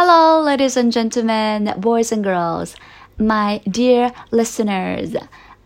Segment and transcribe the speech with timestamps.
[0.00, 2.76] Hello, ladies and gentlemen, boys and girls,
[3.18, 5.16] my dear listeners.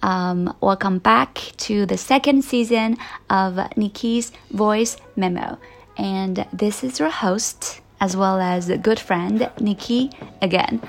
[0.01, 1.35] Um, welcome back
[1.69, 2.97] to the second season
[3.29, 5.59] of Nikki's Voice Memo.
[5.99, 10.11] And this is your host, as well as good friend, Nikki,
[10.41, 10.81] again.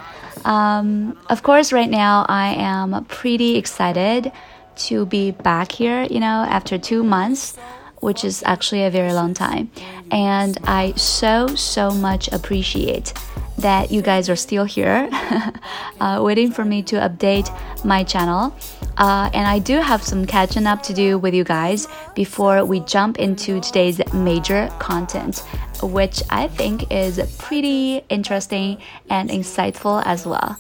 [0.46, 4.32] Um, of course, right now I am pretty excited
[4.88, 7.58] to be back here, you know, after two months
[8.04, 9.72] which is actually a very long time.
[10.12, 13.14] And I so, so much appreciate
[13.58, 15.10] that you guys are still here,
[16.02, 17.50] uh, waiting for me to update
[17.86, 18.56] my channel.
[18.98, 22.82] Uh, and I do have some catching up to do with you guys before we
[22.82, 25.40] jump into today's major content,
[25.82, 30.58] which I think is pretty interesting and insightful as well.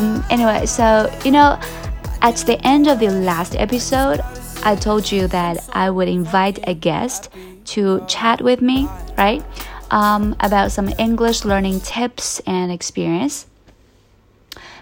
[0.00, 1.60] Um, anyway, so you know,
[2.22, 4.20] at the end of the last episode,
[4.64, 7.28] I told you that I would invite a guest
[7.76, 9.44] to chat with me, right?
[9.90, 13.46] Um, about some English learning tips and experience.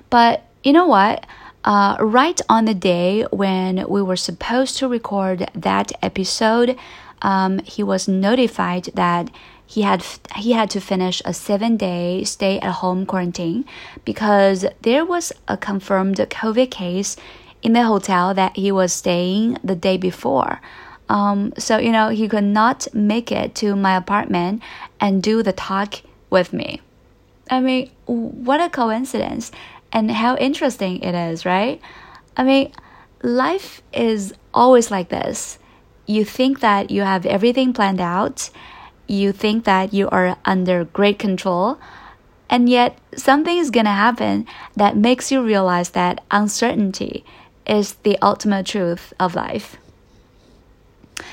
[0.08, 1.26] But you know what?
[1.64, 6.78] Uh, right on the day when we were supposed to record that episode,
[7.22, 9.30] um, he was notified that
[9.68, 10.02] he had
[10.36, 13.66] he had to finish a seven day stay at home quarantine
[14.02, 17.18] because there was a confirmed COVID case
[17.62, 20.62] in the hotel that he was staying the day before.
[21.10, 24.62] Um, so you know he could not make it to my apartment
[25.00, 26.80] and do the talk with me.
[27.50, 29.52] I mean, what a coincidence,
[29.92, 31.78] and how interesting it is, right?
[32.38, 32.72] I mean,
[33.22, 35.58] life is always like this.
[36.06, 38.48] You think that you have everything planned out
[39.08, 41.78] you think that you are under great control,
[42.48, 44.46] and yet something is gonna happen
[44.76, 47.24] that makes you realize that uncertainty
[47.66, 49.76] is the ultimate truth of life.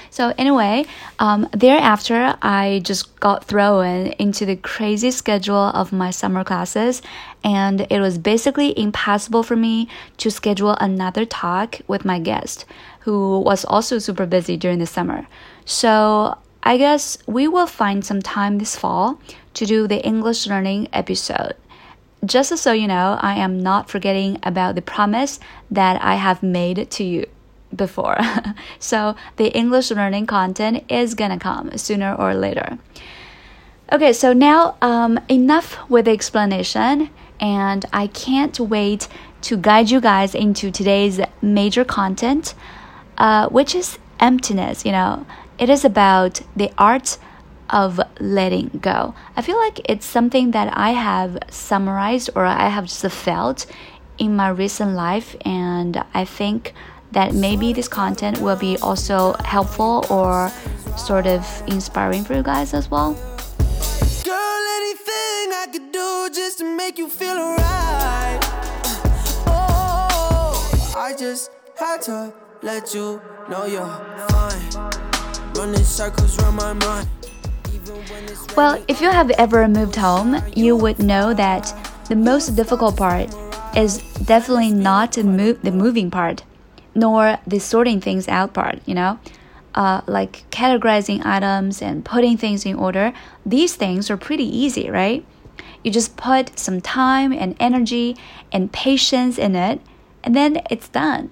[0.10, 0.86] So anyway,
[1.20, 7.02] um, thereafter, I just got thrown into the crazy schedule of my summer classes,
[7.44, 12.64] and it was basically impossible for me to schedule another talk with my guest,
[13.02, 15.28] who was also super busy during the summer.
[15.66, 19.20] So I guess we will find some time this fall
[19.54, 21.54] to do the English learning episode.
[22.26, 25.40] Just so you know, I am not forgetting about the promise
[25.70, 27.28] that I have made to you
[27.76, 28.18] before.
[28.80, 32.80] so the English learning content is gonna come sooner or later.
[33.92, 39.08] Okay, so now um, enough with the explanation, and I can't wait
[39.42, 42.56] to guide you guys into today's major content,
[43.20, 44.84] uh, which is emptiness.
[44.84, 45.28] You know,
[45.58, 47.18] it is about the art
[47.70, 49.16] of letting go.
[49.36, 53.66] I feel like it's something that I have summarized or I have just felt
[54.18, 56.74] in my recent life, and I think
[57.12, 60.50] that maybe this content will be also helpful or
[60.98, 63.14] sort of inspiring for you guys as well.
[64.24, 64.56] Girl,
[78.58, 81.74] Well, if you have ever moved home, you would know that
[82.10, 83.34] the most difficult part
[83.76, 86.44] is definitely not the, move, the moving part,
[86.94, 89.20] nor the sorting things out part, you know?
[89.74, 93.14] Uh, like categorizing items and putting things in order,
[93.46, 95.26] these things are pretty easy, right?
[95.84, 98.18] You just put some time and energy
[98.52, 99.82] and patience in it,
[100.24, 101.32] and then it's done.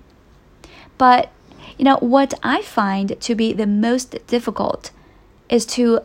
[0.98, 1.32] But
[1.78, 4.92] you know, what I find to be the most difficult
[5.50, 6.02] is to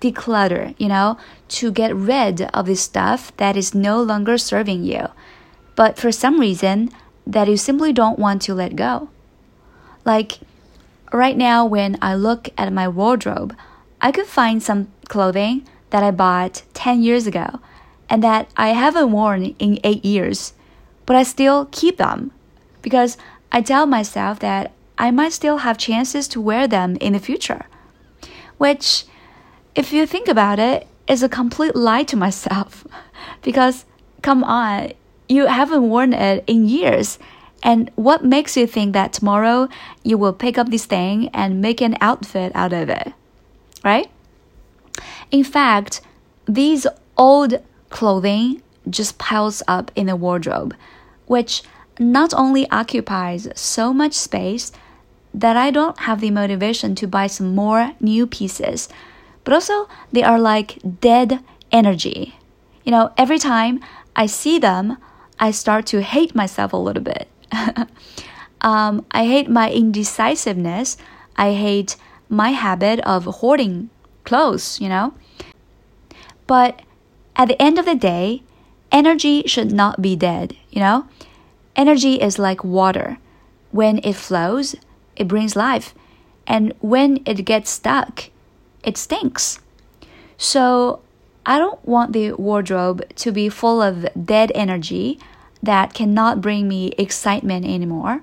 [0.00, 5.08] declutter, you know, to get rid of the stuff that is no longer serving you,
[5.76, 6.90] but for some reason
[7.26, 9.08] that you simply don't want to let go.
[10.04, 10.40] Like
[11.12, 13.56] right now, when I look at my wardrobe,
[14.00, 17.60] I could find some clothing that I bought 10 years ago
[18.10, 20.52] and that I haven't worn in 8 years,
[21.06, 22.32] but I still keep them
[22.82, 23.16] because
[23.50, 27.66] I tell myself that I might still have chances to wear them in the future.
[28.58, 29.04] Which,
[29.74, 32.86] if you think about it, is a complete lie to myself.
[33.42, 33.84] because,
[34.22, 34.92] come on,
[35.28, 37.18] you haven't worn it in years.
[37.62, 39.68] And what makes you think that tomorrow
[40.02, 43.12] you will pick up this thing and make an outfit out of it?
[43.82, 44.10] Right?
[45.30, 46.02] In fact,
[46.46, 46.86] these
[47.16, 50.74] old clothing just piles up in the wardrobe,
[51.26, 51.62] which
[51.98, 54.72] not only occupies so much space,
[55.34, 58.88] that I don't have the motivation to buy some more new pieces.
[59.42, 61.40] But also, they are like dead
[61.72, 62.36] energy.
[62.84, 63.80] You know, every time
[64.14, 64.96] I see them,
[65.38, 67.28] I start to hate myself a little bit.
[68.60, 70.96] um, I hate my indecisiveness.
[71.36, 71.96] I hate
[72.28, 73.90] my habit of hoarding
[74.24, 75.14] clothes, you know.
[76.46, 76.82] But
[77.36, 78.42] at the end of the day,
[78.92, 81.06] energy should not be dead, you know?
[81.74, 83.18] Energy is like water.
[83.72, 84.76] When it flows,
[85.16, 85.94] it brings life.
[86.46, 88.30] And when it gets stuck,
[88.82, 89.60] it stinks.
[90.36, 91.00] So
[91.46, 95.18] I don't want the wardrobe to be full of dead energy
[95.62, 98.22] that cannot bring me excitement anymore.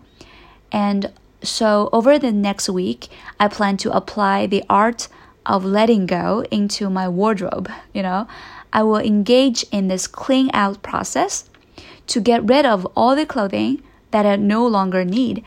[0.72, 1.12] And
[1.44, 3.08] so over the next week,
[3.40, 5.08] I plan to apply the art
[5.46, 8.28] of letting go into my wardrobe, you know.
[8.74, 11.50] I will engage in this clean out process
[12.08, 15.44] to get rid of all the clothing that I no longer need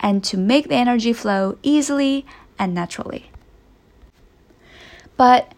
[0.00, 2.26] and to make the energy flow easily
[2.58, 3.30] and naturally.
[5.16, 5.52] But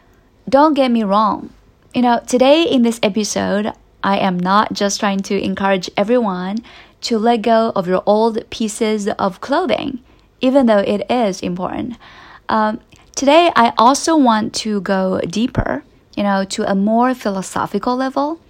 [0.48, 1.50] don't get me wrong.
[1.94, 3.72] You know, today in this episode,
[4.02, 6.58] I am not just trying to encourage everyone
[7.02, 10.00] to let go of your old pieces of clothing,
[10.40, 11.96] even though it is important.
[12.48, 12.80] Um,
[13.14, 15.84] today, I also want to go deeper,
[16.16, 18.40] you know, to a more philosophical level.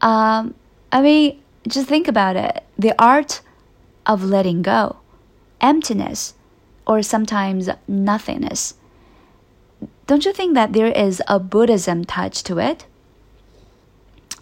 [0.00, 0.54] Um,
[0.90, 3.40] I mean, just think about it the art
[4.06, 4.96] of letting go,
[5.60, 6.34] emptiness,
[6.86, 8.74] or sometimes nothingness.
[10.06, 12.86] Don't you think that there is a Buddhism touch to it?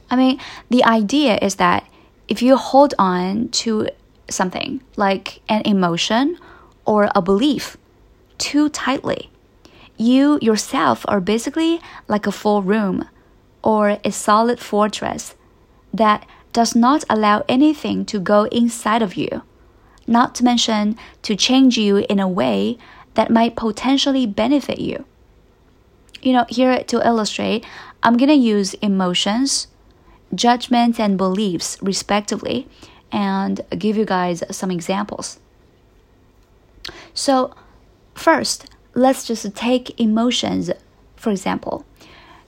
[0.09, 0.39] I mean,
[0.71, 1.87] the idea is that
[2.29, 3.89] if you hold on to
[4.31, 6.39] something like an emotion
[6.85, 7.77] or a belief
[8.39, 9.31] too tightly,
[9.97, 13.09] you yourself are basically like a full room
[13.63, 15.35] or a solid fortress
[15.93, 19.43] that does not allow anything to go inside of you,
[20.07, 22.79] not to mention to change you in a way
[23.15, 25.05] that might potentially benefit you
[26.27, 27.65] you know, here to illustrate,
[28.03, 29.69] I'm going to use emotions,
[30.35, 32.67] judgments, and beliefs, respectively,
[33.13, 35.39] and give you guys some examples.
[37.15, 37.55] So,
[38.15, 40.71] first, let's just take emotions,
[41.15, 41.85] for example.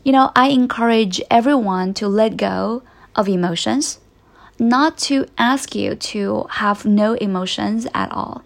[0.02, 2.82] You know, I encourage everyone to let go
[3.14, 4.00] of emotions,
[4.58, 8.42] not to ask you to have no emotions at all.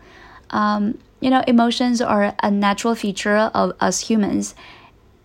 [0.50, 4.54] Um, you know, emotions are a natural feature of us humans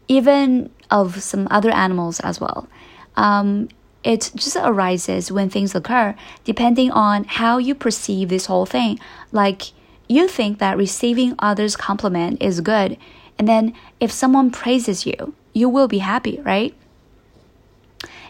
[0.08, 2.68] even of some other animals as well.
[3.16, 3.70] Um,
[4.04, 9.00] it just arises when things occur, depending on how you perceive this whole thing.
[9.32, 9.74] Like,
[10.08, 12.98] you think that receiving others' compliment is good,
[13.38, 16.74] and then if someone praises you, you will be happy, right?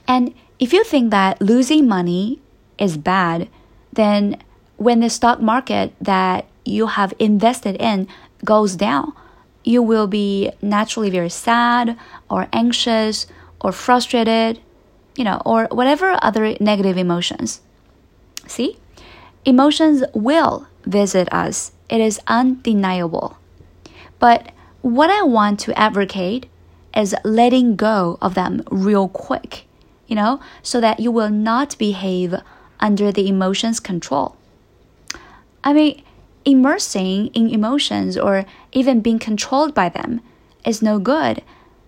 [0.07, 2.39] And if you think that losing money
[2.77, 3.49] is bad,
[3.93, 4.41] then
[4.77, 8.07] when the stock market that you have invested in
[8.45, 9.13] goes down,
[9.63, 11.97] you will be naturally very sad
[12.29, 13.27] or anxious
[13.59, 14.59] or frustrated,
[15.15, 17.61] you know, or whatever other negative emotions.
[18.45, 18.77] See?
[19.45, 23.37] Emotions will visit us, it is undeniable.
[24.19, 24.51] But
[24.81, 26.47] what I want to advocate
[26.95, 29.65] is letting go of them real quick,
[30.07, 32.35] you know, so that you will not behave
[32.79, 34.35] under the emotions' control.
[35.63, 36.03] I mean,
[36.45, 40.21] immersing in emotions or even being controlled by them
[40.65, 41.43] is no good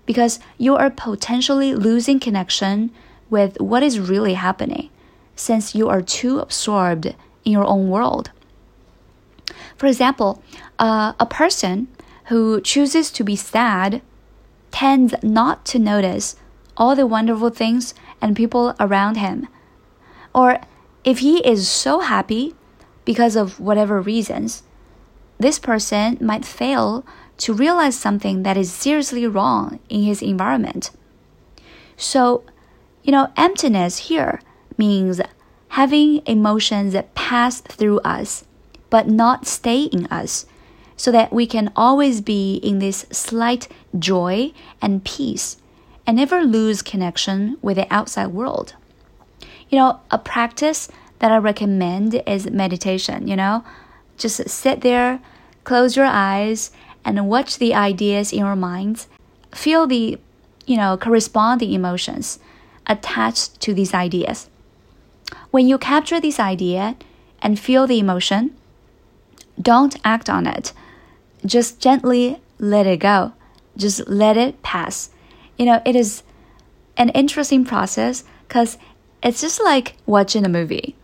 [0.05, 2.91] because you are potentially losing connection
[3.29, 4.89] with what is really happening
[5.35, 8.31] since you are too absorbed in your own world.
[9.77, 10.43] For example,
[10.77, 11.87] uh, a person
[12.25, 14.01] who chooses to be sad
[14.71, 16.35] tends not to notice
[16.75, 19.47] all the wonderful things and people around him.
[20.33, 20.59] Or
[21.03, 22.55] if he is so happy,
[23.05, 24.63] because of whatever reasons,
[25.39, 27.05] this person might fail
[27.37, 30.91] to realize something that is seriously wrong in his environment.
[31.95, 32.43] So,
[33.03, 34.41] you know, emptiness here
[34.77, 35.21] means
[35.69, 38.45] having emotions that pass through us,
[38.89, 40.45] but not stay in us,
[40.97, 44.51] so that we can always be in this slight joy
[44.81, 45.57] and peace
[46.05, 48.75] and never lose connection with the outside world.
[49.69, 53.63] You know, a practice that I recommend is meditation, you know?
[54.17, 55.19] Just sit there,
[55.63, 56.71] close your eyes,
[57.05, 59.05] and watch the ideas in your mind.
[59.53, 60.17] Feel the,
[60.65, 62.39] you know, corresponding emotions
[62.87, 64.49] attached to these ideas.
[65.51, 66.95] When you capture this idea
[67.41, 68.55] and feel the emotion,
[69.61, 70.73] don't act on it.
[71.45, 73.33] Just gently let it go.
[73.77, 75.09] Just let it pass.
[75.57, 76.23] You know, it is
[76.97, 78.77] an interesting process because
[79.21, 80.95] it's just like watching a movie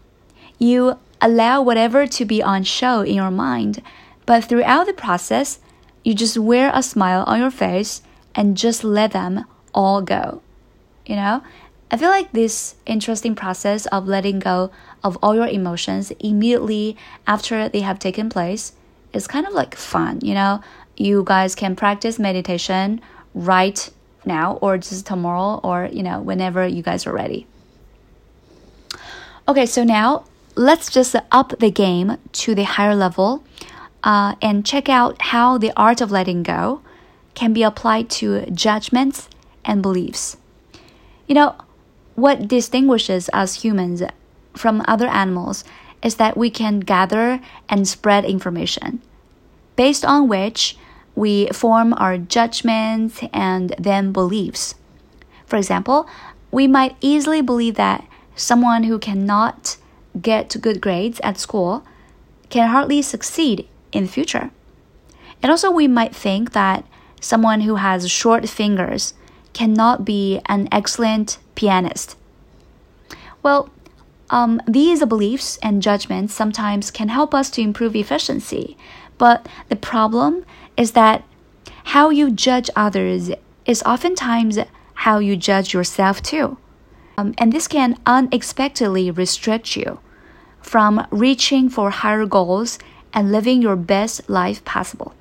[0.58, 3.82] you allow whatever to be on show in your mind,
[4.26, 5.60] But throughout the process,
[6.04, 8.02] you just wear a smile on your face
[8.34, 10.42] and just let them all go.
[11.06, 11.44] You know?
[11.92, 14.72] I feel like this interesting process of letting go
[15.04, 18.74] of all your emotions immediately after they have taken place
[19.14, 20.62] is kind of like fun, you know?
[20.98, 23.00] You guys can practice meditation
[23.36, 23.88] right
[24.26, 27.46] now or just tomorrow or, you know, whenever you guys are ready.
[29.48, 30.26] Okay, so now
[30.56, 33.44] let's just up the game to the higher level
[34.04, 36.82] uh, and check out how the art of letting go
[37.36, 39.30] can be applied to judgments
[39.64, 40.38] and beliefs.
[41.28, 41.56] You know,
[42.16, 44.02] what distinguishes us humans
[44.56, 45.64] from other animals
[46.02, 49.00] is that we can gather and spread information,
[49.76, 50.76] based on which
[51.14, 54.74] we form our judgments and then beliefs.
[55.46, 56.08] For example,
[56.50, 59.78] we might easily believe that someone who cannot
[60.22, 61.86] get good grades at school
[62.50, 64.52] can hardly succeed in the future.
[65.42, 66.86] And also, we might think that
[67.20, 69.14] someone who has short fingers
[69.54, 72.16] cannot be an excellent pianist.
[73.42, 73.70] Well,
[74.30, 78.76] um, these beliefs and judgments sometimes can help us to improve efficiency,
[79.18, 81.24] but the problem is that
[81.86, 83.32] how you judge others
[83.66, 84.58] is oftentimes
[84.96, 86.58] how you judge yourself too.
[87.18, 90.00] Um, and this can unexpectedly restrict you
[90.62, 92.80] from reaching for higher goals
[93.14, 95.14] and living your best life possible.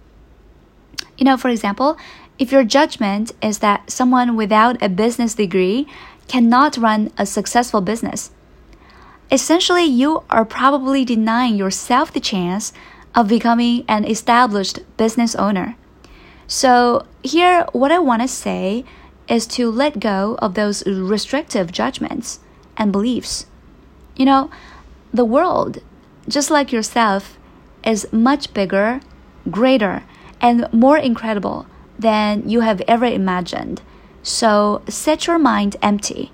[1.16, 1.96] You know, for example,
[2.38, 5.86] if your judgment is that someone without a business degree
[6.26, 8.30] cannot run a successful business,
[9.30, 12.72] essentially you are probably denying yourself the chance
[13.14, 15.76] of becoming an established business owner.
[16.46, 18.84] So, here, what I want to say
[19.28, 22.40] is to let go of those restrictive judgments
[22.76, 23.46] and beliefs.
[24.16, 24.50] You know,
[25.12, 25.78] the world,
[26.28, 27.38] just like yourself,
[27.84, 29.00] is much bigger,
[29.50, 30.04] greater,
[30.40, 31.66] and more incredible
[31.98, 33.80] than you have ever imagined.
[34.22, 36.32] So set your mind empty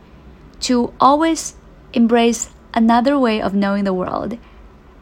[0.61, 1.57] to always
[1.93, 4.39] embrace another way of knowing the world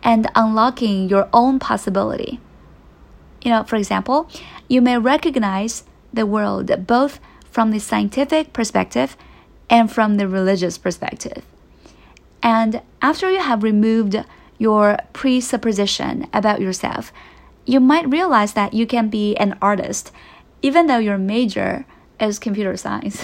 [0.02, 2.40] and unlocking your own possibility.
[3.42, 4.30] You know, for example,
[4.68, 9.16] you may recognize the world both from the scientific perspective
[9.70, 11.44] and from the religious perspective.
[12.42, 14.16] And after you have removed
[14.58, 17.12] your presupposition about yourself,
[17.64, 20.10] you might realize that you can be an artist,
[20.62, 21.84] even though your major
[22.20, 23.22] is computer science.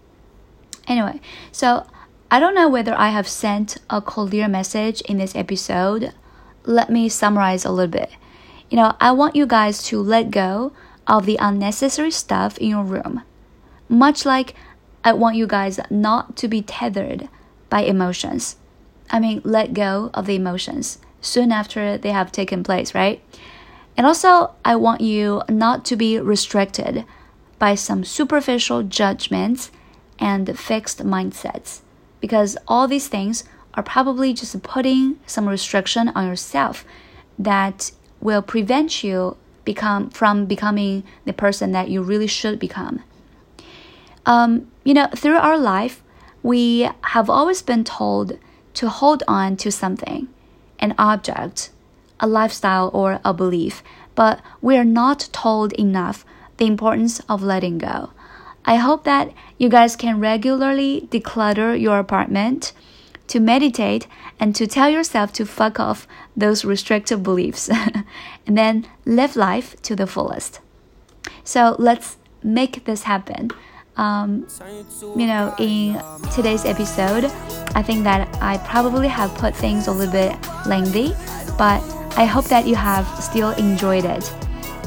[0.86, 1.20] anyway,
[1.50, 1.86] so
[2.30, 6.12] I don't know whether I have sent a clear message in this episode.
[6.64, 8.10] Let me summarize a little bit.
[8.70, 10.72] You know, I want you guys to let go
[11.06, 13.22] of the unnecessary stuff in your room.
[13.88, 14.54] Much like
[15.02, 17.28] I want you guys not to be tethered
[17.68, 18.56] by emotions.
[19.10, 23.22] I mean, let go of the emotions soon after they have taken place, right?
[23.96, 27.04] And also, I want you not to be restricted
[27.58, 29.70] by some superficial judgments
[30.18, 31.80] and fixed mindsets,
[32.20, 36.84] because all these things are probably just putting some restriction on yourself
[37.38, 37.90] that
[38.20, 39.36] will prevent you
[39.72, 42.96] become from becoming the person that you really should become.
[44.26, 44.50] Um,
[44.84, 46.02] you know, through our life,
[46.42, 48.38] we have always been told
[48.74, 50.28] to hold on to something,
[50.78, 51.70] an object,
[52.18, 53.82] a lifestyle, or a belief,
[54.14, 56.24] but we are not told enough
[56.56, 58.10] the importance of letting go.
[58.64, 62.72] I hope that you guys can regularly declutter your apartment,
[63.30, 64.06] to meditate,
[64.38, 66.06] and to tell yourself to fuck off
[66.36, 67.68] those restrictive beliefs,
[68.46, 70.60] and then live life to the fullest.
[71.44, 73.50] So let's make this happen
[74.00, 74.46] um,
[75.14, 76.00] you know, in
[76.34, 77.24] today's episode,
[77.74, 81.10] I think that I probably have put things a little bit lengthy,
[81.58, 81.82] but
[82.16, 84.32] I hope that you have still enjoyed it.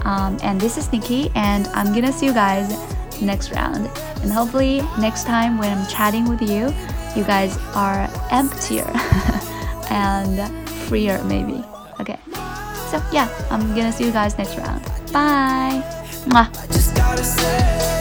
[0.03, 2.67] Um, and this is Nikki, and I'm gonna see you guys
[3.21, 3.85] next round.
[4.23, 6.73] And hopefully, next time when I'm chatting with you,
[7.15, 8.89] you guys are emptier
[9.89, 11.63] and freer, maybe.
[11.99, 12.19] Okay.
[12.89, 14.83] So, yeah, I'm gonna see you guys next round.
[15.11, 15.81] Bye.
[16.25, 17.92] Mwah.